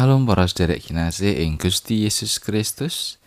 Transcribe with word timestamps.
Salam 0.00 0.24
para 0.24 0.48
sedherek 0.48 0.88
kinasih 0.88 1.44
ing 1.44 1.60
Gusti 1.60 2.08
Yesus 2.08 2.40
Kristus. 2.40 3.20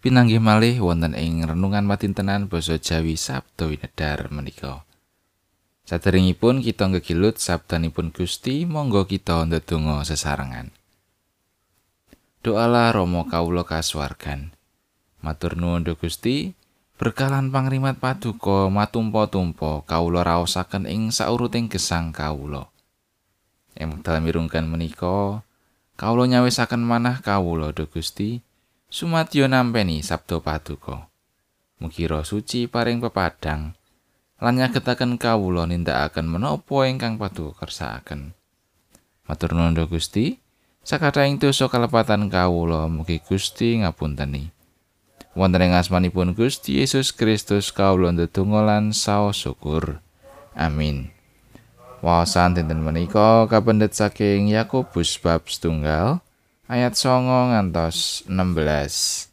Pinanggih 0.00 0.40
malih 0.40 0.80
wonten 0.80 1.12
ing 1.12 1.44
renungan 1.44 1.84
matintenan 1.84 2.48
basa 2.48 2.80
Jawi 2.80 3.20
Sabdo 3.20 3.68
Winedar 3.68 4.32
menika. 4.32 4.88
Saderengipun 5.84 6.64
kita 6.64 6.88
ngegilut 6.88 7.36
sabdanipun 7.36 8.16
Gusti, 8.16 8.64
monggo 8.64 9.04
kita 9.04 9.44
ndedonga 9.44 10.08
sesarengan. 10.08 10.72
Doalah 12.40 12.96
Rama 12.96 13.28
kawula 13.28 13.68
kasuwargan. 13.68 14.56
Matur 15.20 15.60
nuwun 15.60 15.84
Gusti, 15.84 16.56
berkalan 16.96 17.52
pangrimat 17.52 18.00
paduka 18.00 18.72
matumpa-tumpa 18.72 19.84
kawula 19.84 20.24
raosaken 20.24 20.88
ing 20.88 21.12
sauruting 21.12 21.68
gesang 21.68 22.08
kawula. 22.08 22.72
Ing 23.76 24.00
dalem 24.00 24.24
mirunggan 24.24 24.64
menika, 24.64 25.44
Kawula 25.96 26.28
nyawisaken 26.28 26.84
manah 26.84 27.24
kawula 27.24 27.72
do 27.72 27.88
Gusti 27.88 28.44
sumadyo 28.92 29.48
nampeni 29.48 30.04
sabda 30.04 30.44
paduka. 30.44 31.08
Mugi 31.80 32.04
suci 32.04 32.68
paring 32.68 33.00
pepadang 33.00 33.72
lan 34.36 34.60
nyagetaken 34.60 35.16
kawula 35.16 35.64
nindakaken 35.64 36.28
menapa 36.28 36.84
ingkang 36.84 37.16
paduka 37.16 37.64
kersakaken. 37.64 38.36
Matur 39.24 39.56
nuwun 39.56 39.72
Gusti, 39.88 40.36
sakathahing 40.84 41.40
dosa 41.40 41.64
kalepatan 41.72 42.28
kawula 42.28 42.92
mugi 42.92 43.16
Gusti 43.24 43.80
ngapunteni. 43.80 44.52
Wonten 45.32 45.64
ing 45.64 45.72
asmanipun 45.72 46.36
Gusti 46.36 46.76
Yesus 46.84 47.16
Kristus 47.16 47.72
kawula 47.72 48.12
ndedonga 48.12 48.60
lan 48.60 48.92
saos 48.92 49.40
syukur. 49.40 50.04
Amin. 50.52 51.15
Wawasan 52.06 52.54
dinten 52.54 52.86
menika 52.86 53.50
kapendet 53.50 53.90
saking 53.90 54.46
Yakobus 54.46 55.18
bab 55.18 55.42
setunggal 55.50 56.22
ayat 56.70 56.94
songo 56.94 57.50
ngantos 57.50 58.22
16. 58.30 59.26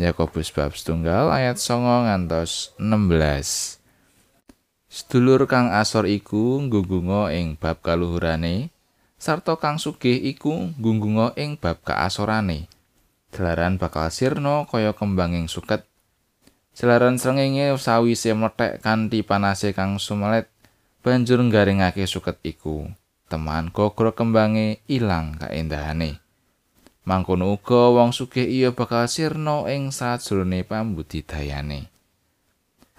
Yakobus 0.00 0.48
bab 0.48 0.72
setunggal 0.72 1.28
ayat 1.28 1.60
songo 1.60 2.08
ngantos 2.08 2.72
16. 2.80 3.76
Sedulur 4.88 5.44
kang 5.44 5.68
asor 5.68 6.08
iku 6.08 6.64
nggugunga 6.64 7.28
ing 7.36 7.60
bab 7.60 7.84
kaluhurane 7.84 8.72
sarta 9.20 9.60
kang 9.60 9.76
sugih 9.76 10.16
iku 10.16 10.72
nggugunga 10.80 11.36
ing 11.36 11.60
bab 11.60 11.84
kaasorane. 11.84 12.72
Delaran 13.36 13.76
bakal 13.76 14.08
sirna 14.08 14.64
kaya 14.64 14.96
kembanging 14.96 15.44
suket. 15.44 15.84
Jelaran 16.72 17.20
srengenge 17.20 17.76
sawise 17.76 18.32
methek 18.32 18.80
kanthi 18.80 19.20
panase 19.20 19.76
kang 19.76 20.00
sumelet 20.00 20.53
banjur 21.04 21.36
nggaringake 21.44 22.08
suket 22.08 22.40
iku 22.40 22.88
teman 23.28 23.68
gogro 23.68 24.16
kembange 24.16 24.80
ilang 24.88 25.36
kaendahane. 25.36 26.16
Mangkono 27.04 27.52
uga 27.52 27.92
wong 27.92 28.16
sugih 28.16 28.48
iya 28.48 28.72
bakal 28.72 29.04
sirna 29.04 29.68
ing 29.68 29.92
sajrone 29.92 30.64
pambudidayane. 30.64 31.92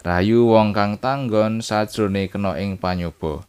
Rayu 0.05 0.45
wong 0.53 0.77
kang 0.77 1.01
tanggon 1.01 1.65
sajrone 1.65 2.29
kena 2.29 2.61
ing 2.61 2.77
panyoba. 2.77 3.41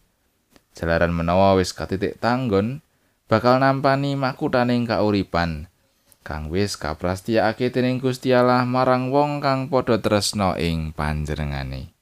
Jalaran 0.73 1.13
menawa 1.13 1.61
wis 1.61 1.77
katitik 1.77 2.17
tanggon 2.17 2.81
bakal 3.29 3.61
nampani 3.61 4.17
makutaning 4.17 4.89
kauripan 4.89 5.69
kang 6.25 6.49
wis 6.49 6.81
kaprastiyakake 6.81 7.69
dening 7.69 8.01
Gusti 8.01 8.33
Allah 8.33 8.65
marang 8.65 9.13
wong 9.13 9.45
kang 9.45 9.69
padha 9.69 10.01
tresna 10.01 10.57
ing 10.57 10.97
panjenengane 10.97 11.96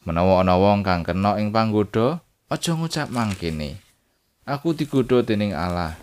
Menawa 0.00 0.40
ana 0.40 0.56
wong 0.56 0.80
kang 0.80 1.04
kena 1.04 1.36
ing 1.36 1.52
panggoda, 1.52 2.24
aja 2.48 2.72
ngucap 2.72 3.12
mangkene. 3.12 3.76
Aku 4.48 4.72
digodha 4.72 5.20
dening 5.20 5.52
Allah. 5.52 6.00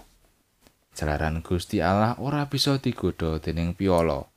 Jalaran 0.94 1.42
Gusti 1.42 1.82
Allah 1.82 2.14
ora 2.22 2.46
bisa 2.46 2.78
digodha 2.78 3.42
dening 3.42 3.74
piala. 3.74 4.30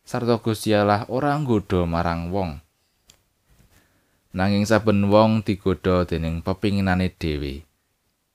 Sarta 0.00 0.40
Gusti 0.40 0.72
Allah 0.72 1.04
ora 1.12 1.36
nggodha 1.36 1.84
marang 1.84 2.32
wong. 2.32 2.56
Nanging 4.32 4.64
saben 4.64 5.12
wong 5.12 5.44
digodha 5.44 6.08
dening 6.08 6.40
pepinginane 6.40 7.12
dhewe. 7.12 7.68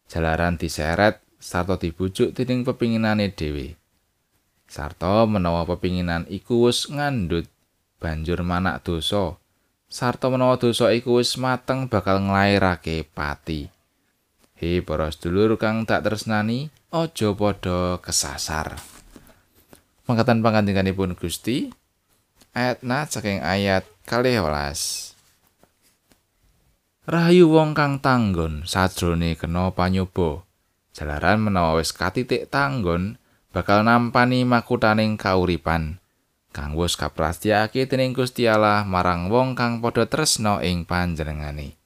Jalaran 0.05 0.61
diseret 0.61 1.25
sarta 1.41 1.81
dibujuk 1.81 2.37
dening 2.37 2.61
pepinginane 2.61 3.33
dhewe. 3.33 3.73
Sarta 4.69 5.25
menawa 5.25 5.65
pepinginan 5.65 6.29
iku 6.29 6.69
wis 6.69 6.85
ngandhut 6.85 7.49
banjur 7.97 8.45
manak 8.45 8.85
dosa. 8.85 9.40
Sarta 9.91 10.31
menawa 10.31 10.55
dosa 10.55 10.95
iku 10.95 11.19
wis 11.19 11.35
mateng 11.35 11.91
bakal 11.91 12.23
nglairake 12.23 13.03
pati. 13.11 13.67
He 14.55 14.79
para 14.79 15.11
sedulur 15.11 15.59
kang 15.59 15.83
tak 15.83 16.07
tresnani, 16.07 16.71
aja 16.95 17.29
padha 17.35 17.99
kesasar. 17.99 18.79
Mangkatan 20.07 20.39
pangandikanipun 20.41 21.13
Gusti 21.19 21.69
ayat 22.55 22.81
na 22.81 23.03
saking 23.03 23.43
ayat 23.43 23.83
kalih 24.07 24.41
welas. 24.41 25.11
Rahayu 27.05 27.51
wong 27.51 27.75
kang 27.75 27.99
tanggon 27.99 28.63
sajrone 28.63 29.35
kena 29.35 29.75
panyoba. 29.75 30.47
Jalaran 30.91 31.43
menawa 31.43 31.79
wis 31.79 31.91
katitik 31.95 32.47
tanggon 32.47 33.19
bakal 33.51 33.83
nampani 33.83 34.47
makutaning 34.47 35.15
kauripan. 35.15 36.00
Kang 36.51 36.75
wis 36.75 36.99
kaprastiyake 36.99 37.87
dening 37.87 38.11
Gusti 38.11 38.45
marang 38.85 39.31
wong 39.31 39.55
kang 39.55 39.79
padha 39.79 40.05
tresna 40.05 40.59
ing 40.59 40.83
panjenengane. 40.83 41.79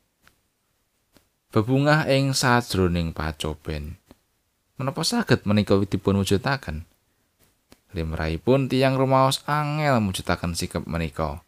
Bebungah 1.53 2.09
ing 2.11 2.35
sajroning 2.35 3.15
pacoben. 3.15 3.95
Menapa 4.75 5.07
saged 5.07 5.47
menika 5.47 5.79
dipun 5.79 6.19
wujudaken? 6.19 6.83
Limrahipun 7.95 8.67
tiyang 8.67 8.99
rumaos 8.99 9.39
angel 9.47 10.03
mujudaken 10.03 10.51
sikap 10.51 10.83
menika. 10.83 11.39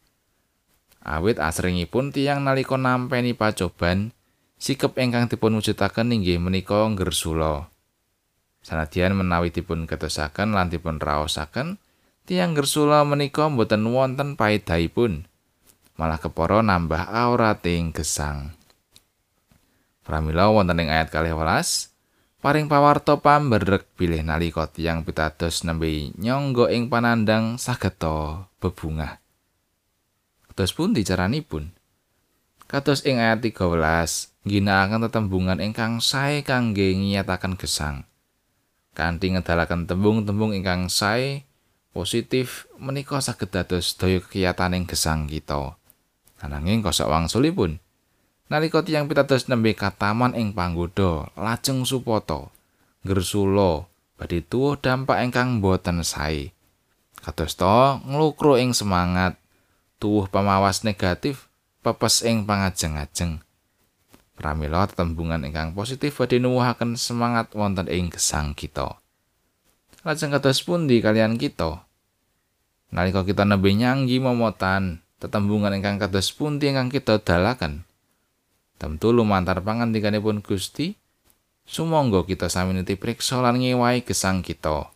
Awit 1.04 1.44
asringipun 1.44 2.16
tiyang 2.16 2.48
nalika 2.48 2.80
nampeni 2.80 3.36
pacoban, 3.36 4.16
sikap 4.56 4.96
ingkang 4.96 5.28
dipun 5.28 5.60
wujudaken 5.60 6.16
inggih 6.16 6.40
menika 6.40 6.88
ngersula. 6.88 7.68
Sanadyan 8.64 9.12
menawi 9.12 9.52
dipun 9.52 9.84
ketosaken 9.84 10.56
lan 10.56 10.72
dipun 10.72 11.04
raosaken, 11.04 11.80
tiang 12.28 12.52
gersula 12.52 13.08
menika 13.08 13.48
mboten 13.48 13.88
wonten 13.88 14.36
paedahipun 14.36 15.24
malah 15.96 16.20
kepara 16.20 16.60
nambah 16.60 17.08
aurating 17.08 17.96
gesang. 17.96 18.52
Pramila 20.04 20.52
wonten 20.52 20.84
ing 20.84 20.92
ayat 20.92 21.08
kalih 21.08 21.40
welas 21.40 21.96
paring 22.44 22.68
pawarto 22.68 23.24
pamberek 23.24 23.88
bilih 23.96 24.28
nalika 24.28 24.68
tiang 24.68 25.08
pitados 25.08 25.64
nembe 25.64 26.12
nyangga 26.20 26.68
ing 26.68 26.92
panandang 26.92 27.56
sageta 27.56 28.52
bebungah. 28.60 29.24
Kados 30.52 30.76
pun 30.76 30.92
dicaranipun 30.92 31.72
kados 32.68 33.08
ing 33.08 33.24
ayat 33.24 33.40
13 33.40 34.36
ginakaken 34.44 35.08
tetembungan 35.08 35.64
ingkang 35.64 36.04
sae 36.04 36.44
kangge 36.44 36.92
ngiyataken 36.92 37.56
gesang. 37.56 38.04
Kanthi 38.92 39.32
ngedalaken 39.32 39.88
tembung-tembung 39.88 40.52
ingkang 40.52 40.92
sae 40.92 41.47
positif 41.98 42.70
menika 42.78 43.18
saged 43.18 43.50
dados 43.50 43.98
daya 43.98 44.22
kekiyataning 44.22 44.86
gesang 44.86 45.26
kita. 45.26 45.74
Ananging 46.38 46.86
kosok 46.86 47.10
wangsulipun 47.10 47.82
nalika 48.54 48.86
tiyang 48.86 49.10
pitados 49.10 49.50
nembe 49.50 49.74
kataman 49.74 50.38
ing 50.38 50.54
panggoda 50.54 51.34
lajeng 51.34 51.82
supata 51.90 52.54
gersula 53.02 53.90
badhe 54.22 54.46
tuwuh 54.46 54.78
dampak 54.78 55.26
ingkang 55.26 55.58
boten 55.58 56.06
sae. 56.06 56.54
Kados 57.18 57.58
to 57.58 57.98
nglukro 58.06 58.62
ing 58.62 58.78
semangat 58.78 59.42
tuwuh 59.98 60.30
pamawas 60.30 60.86
negatif 60.86 61.50
pepes 61.82 62.22
ing 62.22 62.46
pangajeng-ajeng. 62.46 63.42
Pramila 64.38 64.86
tembungan 64.86 65.42
ingkang 65.42 65.74
positif 65.74 66.22
badhe 66.22 66.38
nuwuhaken 66.38 66.94
semangat 66.94 67.58
wonten 67.58 67.90
ing 67.90 68.14
gesang 68.14 68.54
kita. 68.54 69.02
Lajeng 70.06 70.30
kados 70.30 70.62
pundi 70.62 71.02
kalian 71.02 71.42
kita? 71.42 71.87
Nalika 72.88 73.28
kita 73.28 73.44
nembe 73.44 73.68
nyanggi 73.76 74.18
momotan, 74.24 75.04
tetembungan 75.20 75.76
ingkang 75.76 76.00
kados 76.00 76.32
pundi 76.32 76.72
ingkang 76.72 76.88
kita 76.88 77.20
dalaken. 77.20 77.84
Tentu 78.78 79.12
lumantar 79.12 79.60
pangandikanipun 79.60 80.40
Gusti, 80.46 80.96
sumangga 81.68 82.24
kita 82.24 82.48
sami 82.48 82.78
niti 82.78 82.96
priksa 82.96 83.44
lan 83.44 83.60
ngewahi 83.60 84.06
gesang 84.06 84.46
kita. 84.46 84.94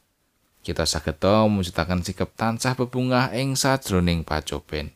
Kita 0.62 0.86
saged 0.86 1.18
mujudaken 1.26 2.06
sikap 2.06 2.38
tansah 2.38 2.78
bebungah 2.78 3.34
ing 3.34 3.58
sajroning 3.58 4.22
pacoben. 4.22 4.94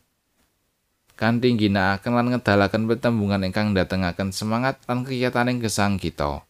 Kanthi 1.16 1.56
ginakaken 1.58 2.12
lan 2.12 2.28
ngedalaken 2.28 2.86
tetembungan 2.86 3.42
ingkang 3.42 3.74
datengaken 3.74 4.30
semangat 4.30 4.78
lan 4.86 5.02
kekiyataning 5.02 5.58
gesang 5.58 5.98
kita. 5.98 6.46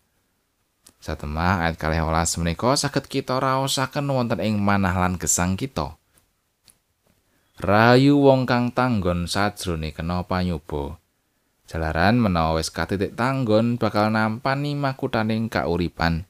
Satemah 1.01 1.65
ayat 1.65 1.79
kalih 1.79 2.03
welas 2.03 2.35
menika 2.35 2.75
saged 2.75 3.07
kita 3.07 3.39
raosaken 3.39 4.11
wonten 4.11 4.43
ing 4.43 4.59
manah 4.59 4.93
lan 4.93 5.17
gesang 5.17 5.55
kita. 5.55 5.95
Rayu 7.57 8.21
wong 8.21 8.45
kang 8.45 8.69
tanggon 8.69 9.25
sajrone 9.25 9.89
kena 9.97 10.21
panyoba. 10.29 11.01
Jalaran 11.65 12.21
menawa 12.21 12.61
wis 12.61 12.69
katitik 12.69 13.17
tanggon 13.17 13.81
bakal 13.81 14.13
nampani 14.13 14.77
makutaning 14.77 15.49
kauripan. 15.49 16.29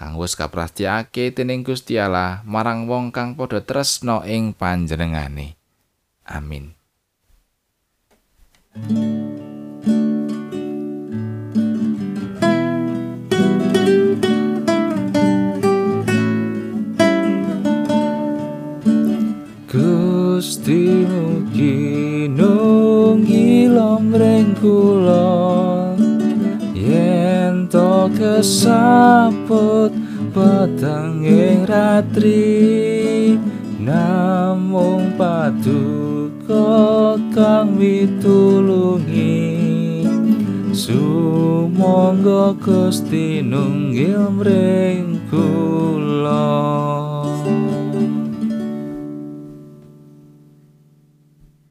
kang 0.00 0.16
wis 0.16 0.32
kaprastyakake 0.32 1.32
dening 1.36 1.60
Gusti 1.60 2.00
Allah 2.00 2.40
marang 2.48 2.88
wong 2.88 3.12
kang 3.12 3.36
padha 3.36 3.60
tresna 3.60 4.24
ing 4.24 4.56
panjenengane. 4.56 5.60
Amin. 6.28 6.72
Gusti 20.40 21.04
mugi 21.04 22.24
nunggil 22.24 23.76
omreng 23.76 24.56
kula 24.56 25.92
yen 26.72 27.68
to 27.68 28.08
kesaput 28.16 29.92
peteng 30.32 31.20
ing 31.28 31.68
ratri. 31.68 33.36
Namung 33.84 35.12
paduka 35.20 37.20
kang 37.36 37.76
mitulungi 37.76 39.44
sumangga 40.72 42.56
Gusti 42.56 43.44
nunggil 43.44 44.32
mring 44.40 45.20
kula 45.28 47.19